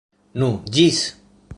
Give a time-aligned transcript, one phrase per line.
[0.43, 0.49] Nu,
[0.79, 1.05] ĝis!